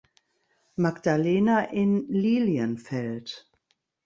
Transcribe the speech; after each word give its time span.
Magdalena 0.77 1.69
in 1.71 2.07
Lilienfeld. 2.09 3.29